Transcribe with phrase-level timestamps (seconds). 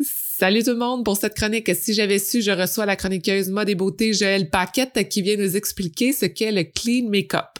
[0.00, 1.74] Salut tout le monde pour cette chronique.
[1.74, 5.56] Si j'avais su, je reçois la chroniqueuse mode et beauté Joëlle Paquette qui vient nous
[5.56, 7.58] expliquer ce qu'est le clean make-up.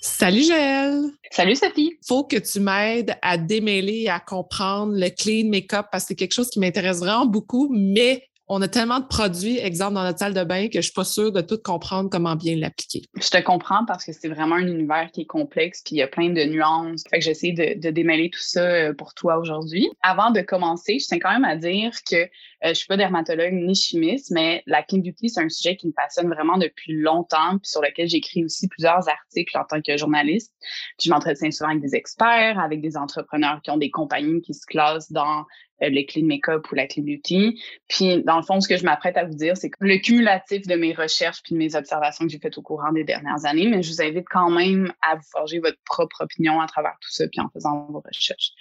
[0.00, 1.10] Salut Joëlle!
[1.30, 1.98] Salut Sophie!
[2.06, 6.14] Faut que tu m'aides à démêler et à comprendre le clean make-up parce que c'est
[6.14, 10.18] quelque chose qui m'intéresse vraiment beaucoup, mais on a tellement de produits, exemple, dans notre
[10.18, 13.02] salle de bain, que je suis pas sûre de tout comprendre comment bien l'appliquer.
[13.16, 16.02] Je te comprends parce que c'est vraiment un univers qui est complexe, puis il y
[16.02, 17.02] a plein de nuances.
[17.10, 19.88] Fait que j'essaie de, de, démêler tout ça euh, pour toi aujourd'hui.
[20.02, 22.28] Avant de commencer, je tiens quand même à dire que euh,
[22.68, 25.92] je suis pas dermatologue ni chimiste, mais la clean beauty, c'est un sujet qui me
[25.92, 30.54] passionne vraiment depuis longtemps, puis sur lequel j'écris aussi plusieurs articles en tant que journaliste.
[30.98, 34.54] Puis je m'entretiens souvent avec des experts, avec des entrepreneurs qui ont des compagnies qui
[34.54, 35.44] se classent dans
[35.82, 37.60] euh, le clean make-up ou la clean beauty.
[37.88, 40.74] Puis, dans le fond, ce que je m'apprête à vous dire, c'est le cumulatif de
[40.74, 43.82] mes recherches puis de mes observations que j'ai faites au courant des dernières années, mais
[43.82, 47.26] je vous invite quand même à vous forger votre propre opinion à travers tout ça
[47.28, 48.52] puis en faisant vos recherches.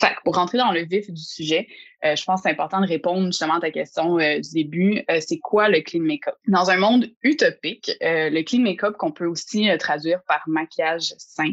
[0.00, 1.68] Fait que pour rentrer dans le vif du sujet,
[2.04, 5.02] euh, je pense que c'est important de répondre justement à ta question euh, du début.
[5.20, 6.34] c'est quoi le clean make-up?
[6.48, 11.52] Dans un monde utopique, le clean make-up qu'on peut aussi traduire par maquillage sain,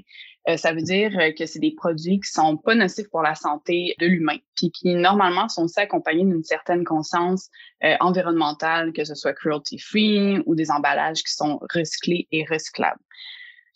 [0.50, 3.36] euh, ça veut dire euh, que c'est des produits qui sont pas nocifs pour la
[3.36, 7.50] santé de l'humain, puis qui normalement sont aussi accompagnés d'une certaine conscience
[7.84, 13.00] euh, environnementale, que ce soit cruelty-free ou des emballages qui sont recyclés et recyclables.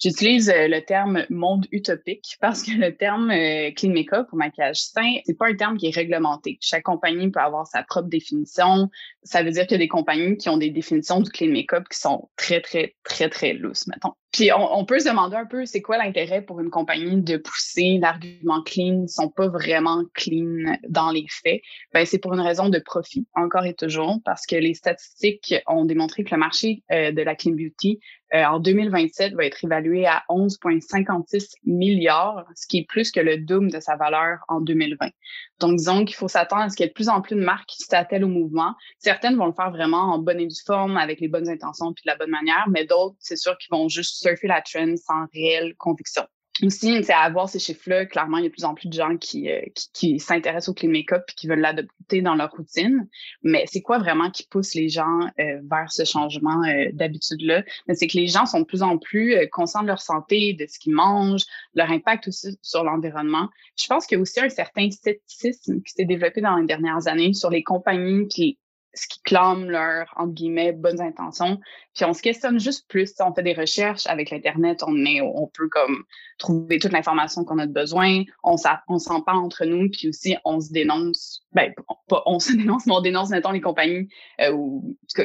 [0.01, 3.29] J'utilise le terme monde utopique parce que le terme
[3.75, 6.57] clean make-up ou maquillage sain, c'est pas un terme qui est réglementé.
[6.59, 8.89] Chaque compagnie peut avoir sa propre définition.
[9.23, 11.85] Ça veut dire qu'il y a des compagnies qui ont des définitions du clean make-up
[11.89, 14.11] qui sont très, très, très, très lousses, mettons.
[14.35, 17.99] Puis on, peut se demander un peu, c'est quoi l'intérêt pour une compagnie de pousser
[18.01, 21.61] l'argument clean, ils sont pas vraiment clean dans les faits?
[21.93, 25.85] Ben c'est pour une raison de profit, encore et toujours, parce que les statistiques ont
[25.85, 28.01] démontré que le marché euh, de la clean beauty
[28.33, 33.37] euh, en 2027 va être évalué à 11,56 milliards, ce qui est plus que le
[33.37, 35.11] double de sa valeur en 2020.
[35.59, 37.41] Donc, disons qu'il faut s'attendre à ce qu'il y ait de plus en plus de
[37.41, 38.73] marques qui s'attellent au mouvement.
[38.99, 42.03] Certaines vont le faire vraiment en bonne et due forme, avec les bonnes intentions puis
[42.05, 45.27] de la bonne manière, mais d'autres, c'est sûr qu'ils vont juste surfer la trend sans
[45.33, 46.23] réelle conviction.
[46.63, 48.93] Aussi, c'est à voir ces chiffres-là, clairement, il y a de plus en plus de
[48.93, 49.59] gens qui, euh,
[49.93, 53.09] qui, s'intéressent au clean make-up qui veulent l'adopter dans leur routine.
[53.43, 57.63] Mais c'est quoi vraiment qui pousse les gens euh, vers ce changement euh, d'habitude-là?
[57.93, 60.79] C'est que les gens sont de plus en plus conscients de leur santé, de ce
[60.79, 63.49] qu'ils mangent, leur impact aussi sur l'environnement.
[63.77, 67.07] Je pense qu'il y a aussi un certain scepticisme qui s'est développé dans les dernières
[67.07, 68.59] années sur les compagnies puis
[68.95, 71.59] ce qui clament leurs, entre guillemets, bonnes intentions.
[71.93, 73.13] Puis on se questionne juste plus.
[73.19, 76.03] On fait des recherches avec l'Internet, on, est, on peut comme
[76.37, 78.23] trouver toute l'information qu'on a besoin.
[78.43, 81.41] On s'en parle entre nous, puis aussi on se dénonce.
[81.53, 81.73] Ben,
[82.07, 84.07] pas on se dénonce, mais on dénonce, mettons, les compagnies
[84.41, 84.79] euh,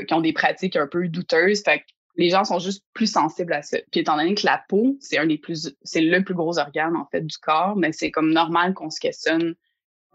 [0.07, 1.63] qui ont des pratiques un peu douteuses.
[1.63, 1.85] Fait que
[2.17, 3.79] les gens sont juste plus sensibles à ça.
[3.91, 6.97] Puis étant donné que la peau, c'est un des plus, c'est le plus gros organe,
[6.97, 9.55] en fait, du corps, mais c'est comme normal qu'on se questionne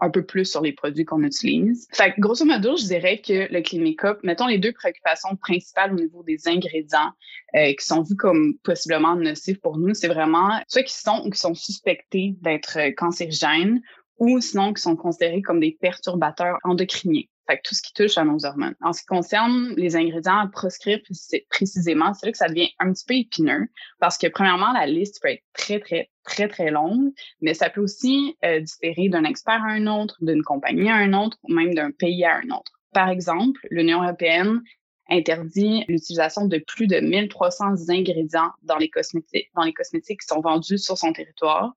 [0.00, 1.88] un peu plus sur les produits qu'on utilise.
[1.92, 3.82] Fait que, grosso modo, je dirais que le clean
[4.22, 7.12] mettons les deux préoccupations principales au niveau des ingrédients
[7.54, 11.30] euh, qui sont vus comme possiblement nocifs pour nous, c'est vraiment ceux qui sont ou
[11.30, 13.80] qui sont suspectés d'être cancérigènes
[14.18, 17.24] ou sinon qui sont considérés comme des perturbateurs endocriniens.
[17.48, 18.74] Fait que tout ce qui touche à nos hormones.
[18.80, 21.00] En ce qui concerne les ingrédients à proscrire
[21.48, 23.68] précisément, c'est là que ça devient un petit peu épineux
[24.00, 27.80] parce que premièrement, la liste peut être très, très, très, très longue, mais ça peut
[27.80, 31.74] aussi euh, différer d'un expert à un autre, d'une compagnie à un autre, ou même
[31.74, 32.72] d'un pays à un autre.
[32.92, 34.62] Par exemple, l'Union européenne
[35.08, 41.12] interdit l'utilisation de plus de 1300 ingrédients dans les cosmétiques qui sont vendus sur son
[41.12, 41.74] territoire.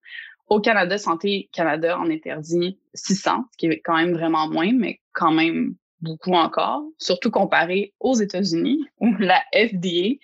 [0.50, 5.00] Au Canada, Santé Canada en interdit 600, ce qui est quand même vraiment moins, mais
[5.14, 10.16] quand même beaucoup encore, surtout comparé aux États-Unis où la FDA,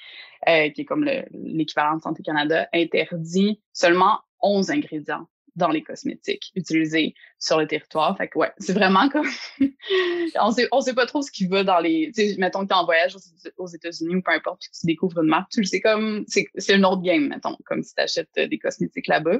[0.48, 6.52] euh, qui est comme l'équivalent de Santé Canada, interdit seulement 11 ingrédients dans les cosmétiques
[6.56, 8.18] utilisés sur le territoire.
[8.18, 9.28] Fait que ouais, c'est vraiment comme
[10.40, 12.86] on sait on sait pas trop ce qui va dans les mettons que tu en
[12.86, 13.16] voyage
[13.58, 16.48] aux, États-Unis ou peu importe que tu découvres une marque, tu le sais comme c'est
[16.58, 19.40] c'est un autre game mettons comme si tu achètes des cosmétiques là-bas.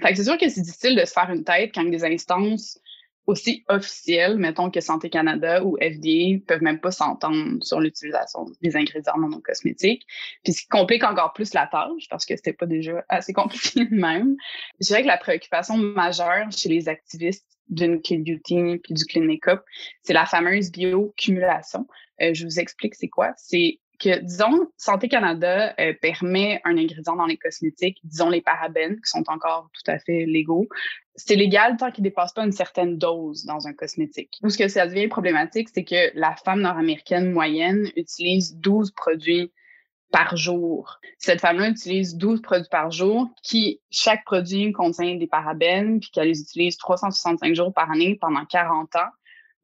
[0.00, 2.78] Fait que c'est sûr que c'est difficile de se faire une tête quand des instances
[3.26, 8.76] aussi officielles, mettons que Santé Canada ou FDA, peuvent même pas s'entendre sur l'utilisation des
[8.76, 10.06] ingrédients non cosmétiques.
[10.42, 13.86] Puis ce qui complique encore plus la tâche, parce que c'était pas déjà assez compliqué
[13.90, 14.36] même.
[14.80, 19.24] Je dirais que la préoccupation majeure chez les activistes d'une clean beauty puis du clean
[19.24, 19.62] make-up,
[20.02, 21.86] c'est la fameuse biocumulation.
[22.20, 23.32] Euh, je vous explique c'est quoi.
[23.36, 28.96] C'est que, disons, Santé Canada euh, permet un ingrédient dans les cosmétiques, disons les parabènes,
[28.96, 30.68] qui sont encore tout à fait légaux.
[31.14, 34.38] C'est légal tant qu'il ne dépasse pas une certaine dose dans un cosmétique.
[34.42, 39.52] Où ce que ça devient problématique, c'est que la femme nord-américaine moyenne utilise 12 produits
[40.10, 40.98] par jour.
[41.18, 46.28] Cette femme-là utilise 12 produits par jour qui, chaque produit contient des parabènes puis qu'elle
[46.28, 49.10] les utilise 365 jours par année pendant 40 ans.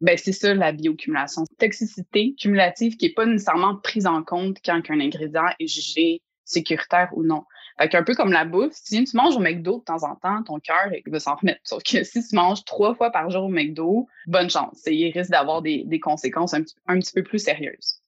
[0.00, 1.44] Ben, c'est ça la bioaccumulation.
[1.58, 7.10] Toxicité cumulative qui est pas nécessairement prise en compte quand un ingrédient est jugé sécuritaire
[7.12, 7.44] ou non.
[7.78, 10.42] Fait un peu comme la bouffe, si tu manges au McDo de temps en temps,
[10.44, 11.60] ton cœur va s'en remettre.
[11.64, 14.82] Sauf que si tu manges trois fois par jour au McDo, bonne chance.
[14.86, 18.00] Il risque d'avoir des, conséquences un un petit peu plus sérieuses.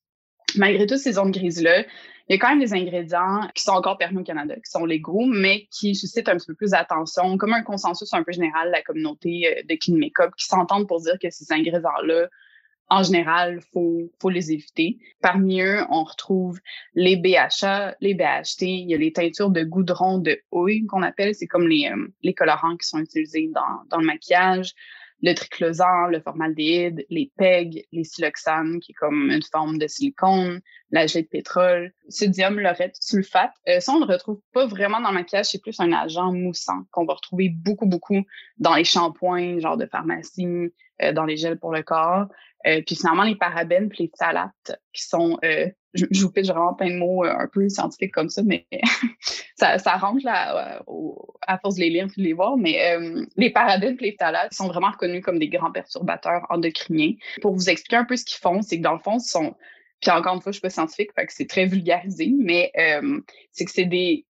[0.57, 1.85] Malgré toutes ces zones grises-là,
[2.29, 4.85] il y a quand même des ingrédients qui sont encore permis au Canada, qui sont
[4.85, 8.69] légaux, mais qui suscitent un petit peu plus d'attention, comme un consensus un peu général
[8.69, 12.29] de la communauté euh, de clean make-up, qui s'entendent pour dire que ces ingrédients-là
[12.91, 14.99] en général, faut faut les éviter.
[15.21, 16.59] Parmi eux, on retrouve
[16.95, 21.35] les BHA, les BHT, il y a les teintures de goudron de houille qu'on appelle,
[21.35, 24.75] c'est comme les euh, les colorants qui sont utilisés dans dans le maquillage,
[25.23, 30.61] le triclosan, le formaldéhyde, les PEG, les siloxanes, qui est comme une forme de silicone,
[30.91, 33.53] la de pétrole, sodium laurette, sulfate.
[33.69, 36.33] Euh, ça, on ne le retrouve pas vraiment dans le maquillage, c'est plus un agent
[36.33, 38.23] moussant qu'on va retrouver beaucoup, beaucoup
[38.59, 40.73] dans les shampoings, genre de pharmacie,
[41.03, 42.27] euh, dans les gels pour le corps.
[42.67, 46.49] Euh, puis finalement, les parabènes puis les phtalates qui sont, euh, je, je, vous pitch
[46.49, 48.67] vraiment plein de mots euh, un peu scientifiques comme ça, mais
[49.57, 50.83] ça, ça rentre là
[51.47, 52.57] à force de les lire puis de les voir.
[52.57, 52.97] Mais
[53.37, 57.13] les parabènes puis les phtalates sont vraiment reconnus comme des grands perturbateurs endocriniens.
[57.43, 59.55] Pour vous expliquer un peu ce qu'ils font, c'est que dans le fond, ce sont
[60.01, 62.71] puis encore une fois, je suis pas scientifique, fait que c'est très vulgarisé, mais
[63.51, 64.25] c'est que c'est des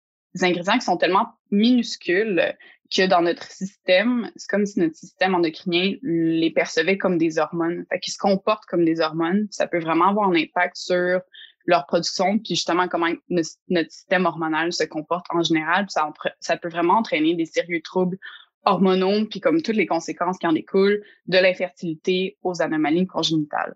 [0.42, 2.54] ingrédients qui sont tellement minuscules
[2.94, 7.84] que dans notre système, c'est comme si notre système endocrinien les percevait comme des hormones.
[7.90, 9.48] Fait qu'ils se comportent comme des hormones.
[9.50, 11.20] Ça peut vraiment avoir un impact sur
[11.66, 15.86] leur production, puis justement comment notre système hormonal se comporte en général.
[15.88, 18.18] Ça, ça peut vraiment entraîner des sérieux troubles
[18.64, 23.74] hormonaux, puis comme toutes les conséquences qui en découlent, de l'infertilité aux anomalies congénitales.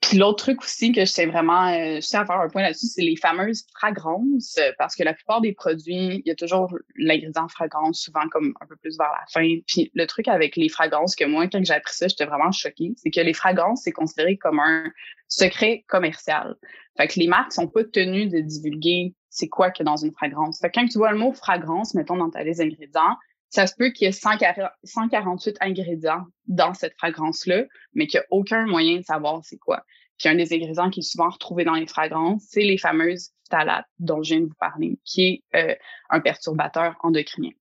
[0.00, 2.62] Puis l'autre truc aussi que je sais vraiment, euh, je sais à faire un point
[2.62, 6.36] là-dessus, c'est les fameuses fragrances, euh, parce que la plupart des produits, il y a
[6.36, 9.58] toujours l'ingrédient fragrance, souvent comme un peu plus vers la fin.
[9.66, 12.92] Puis le truc avec les fragrances, que moi, quand j'ai appris ça, j'étais vraiment choquée,
[12.96, 14.84] c'est que les fragrances, c'est considéré comme un
[15.26, 16.56] secret commercial.
[16.96, 20.58] Fait que les marques sont pas tenues de divulguer c'est quoi a dans une fragrance.
[20.60, 23.16] Fait que quand tu vois le mot fragrance, mettons dans ta liste d'ingrédients,
[23.50, 27.64] ça se peut qu'il y ait 148 ingrédients dans cette fragrance-là,
[27.94, 29.84] mais qu'il n'y a aucun moyen de savoir c'est quoi.
[30.18, 33.86] Puis un des ingrédients qui est souvent retrouvé dans les fragrances, c'est les fameuses phtalates
[33.98, 35.74] dont je viens de vous parler, qui est euh,
[36.10, 37.52] un perturbateur endocrinien.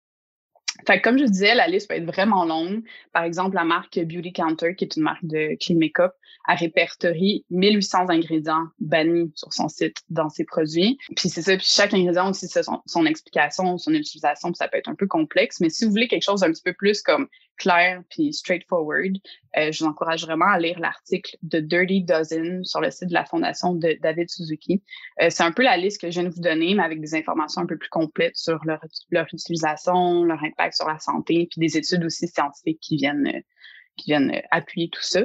[0.86, 2.84] Fait comme je disais, la liste peut être vraiment longue.
[3.14, 6.14] Par exemple, la marque Beauty Counter, qui est une marque de clean make-up,
[6.46, 10.98] a répertorie 1800 ingrédients bannis sur son site dans ses produits.
[11.16, 14.78] Puis c'est ça, puis chaque ingrédient aussi, son, son, explication, son utilisation, puis ça peut
[14.78, 15.60] être un peu complexe.
[15.60, 17.28] Mais si vous voulez quelque chose d'un petit peu plus comme
[17.58, 19.18] clair puis straightforward,
[19.58, 23.14] euh, je vous encourage vraiment à lire l'article de Dirty Dozen sur le site de
[23.14, 24.84] la fondation de David Suzuki.
[25.22, 27.16] Euh, c'est un peu la liste que je viens de vous donner, mais avec des
[27.16, 31.60] informations un peu plus complètes sur leur, leur utilisation, leur impact sur la santé, puis
[31.60, 33.42] des études aussi scientifiques qui viennent euh,
[33.98, 35.22] qui viennent euh, appuyer tout ça.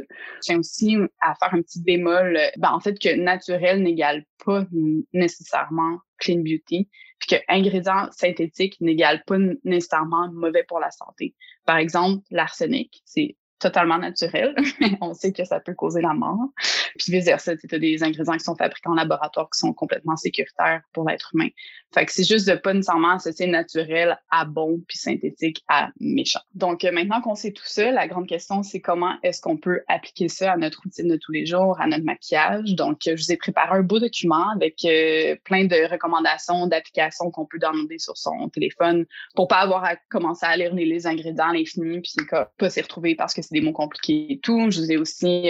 [0.48, 4.64] Je aussi à faire un petit bémol, euh, ben, en fait, que naturel n'égale pas
[5.12, 6.88] nécessairement clean beauty,
[7.18, 11.34] puis que ingrédients synthétiques n'égale pas nécessairement mauvais pour la santé.
[11.64, 16.48] Par exemple, l'arsenic, c'est totalement naturel, mais on sait que ça peut causer la mort.
[16.98, 20.16] Puis vice versa, tu as des ingrédients qui sont fabriqués en laboratoire qui sont complètement
[20.16, 21.48] sécuritaires pour l'être humain.
[21.94, 26.40] Fait que c'est juste de pas nécessairement associer naturel à bon puis synthétique à méchant.
[26.54, 29.82] Donc euh, maintenant qu'on sait tout ça, la grande question c'est comment est-ce qu'on peut
[29.88, 32.74] appliquer ça à notre routine de tous les jours, à notre maquillage?
[32.74, 37.30] Donc euh, je vous ai préparé un beau document avec euh, plein de recommandations d'applications
[37.30, 39.04] qu'on peut downloader sur son téléphone
[39.34, 42.12] pour pas avoir à commencer à lire les, les ingrédients à l'infini puis
[42.58, 44.70] pas s'y retrouver parce que c'est des mots compliqués et tout.
[44.70, 45.48] Je vous ai aussi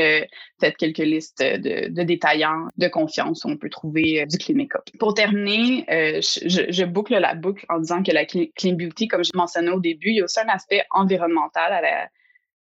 [0.61, 4.66] fait quelques listes de, détaillants de confiance où on peut trouver du clean.
[4.99, 9.71] Pour terminer, je, boucle la boucle en disant que la clean beauty, comme je mentionnais
[9.71, 12.09] au début, il y a aussi un aspect environnemental à la,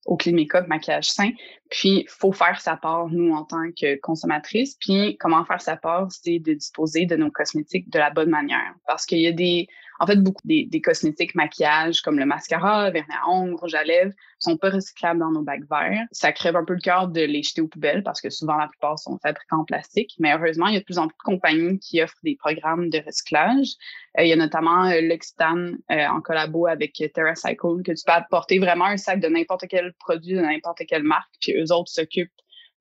[0.06, 1.32] au clean make-up, maquillage sain.
[1.70, 4.76] Puis, il faut faire sa part, nous, en tant que consommatrices.
[4.80, 8.74] Puis, comment faire sa part, c'est de disposer de nos cosmétiques de la bonne manière.
[8.88, 9.68] Parce qu'il y a des,
[10.00, 13.84] en fait, beaucoup des, des, cosmétiques maquillage comme le mascara, vernis à ongles, rouge à
[13.84, 16.06] lèvres sont pas recyclables dans nos bacs verts.
[16.12, 18.68] Ça crève un peu le cœur de les jeter aux poubelles parce que souvent la
[18.68, 20.16] plupart sont fabriqués en plastique.
[20.20, 22.90] Mais heureusement, il y a de plus en plus de compagnies qui offrent des programmes
[22.90, 23.74] de recyclage.
[24.18, 28.14] Euh, il y a notamment euh, l'Occitane euh, en collabo avec TerraCycle que tu peux
[28.14, 31.92] apporter vraiment un sac de n'importe quel produit, de n'importe quelle marque, puis eux autres
[31.92, 32.32] s'occupent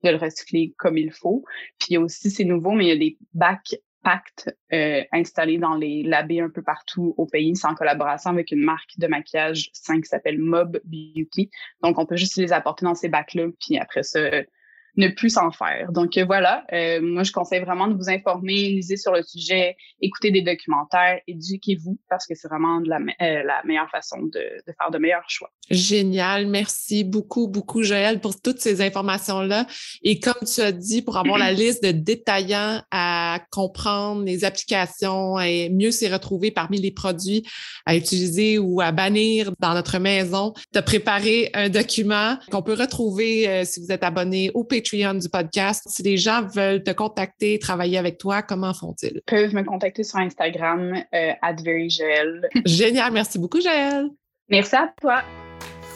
[0.02, 1.44] de le recycler comme il faut.
[1.78, 6.02] Puis aussi, c'est nouveau, mais il y a des bacs pacte euh, installé dans les
[6.02, 7.56] labés un peu partout au pays.
[7.56, 11.50] C'est en collaboration avec une marque de maquillage 5 qui s'appelle Mob Beauty.
[11.82, 14.20] Donc, on peut juste les apporter dans ces bacs-là, puis après ça,
[14.96, 15.90] ne plus s'en faire.
[15.92, 16.64] Donc voilà,
[17.02, 21.98] moi je conseille vraiment de vous informer, lisez sur le sujet, écoutez des documentaires, éduquez-vous
[22.08, 25.50] parce que c'est vraiment la, la meilleure façon de, de faire de meilleurs choix.
[25.70, 26.46] Génial.
[26.46, 29.66] Merci beaucoup, beaucoup, Joël, pour toutes ces informations-là.
[30.02, 35.38] Et comme tu as dit, pour avoir la liste de détaillants à comprendre, les applications
[35.40, 37.46] et mieux s'y retrouver parmi les produits
[37.86, 42.74] à utiliser ou à bannir dans notre maison, tu as préparé un document qu'on peut
[42.74, 44.83] retrouver euh, si vous êtes abonné au Patreon
[45.20, 45.82] du podcast.
[45.88, 49.16] Si les gens veulent te contacter, travailler avec toi, comment font-ils?
[49.16, 51.32] Ils peuvent me contacter sur Instagram, euh,
[52.64, 53.12] Génial.
[53.12, 54.08] Merci beaucoup, Joël.
[54.48, 55.22] Merci à toi.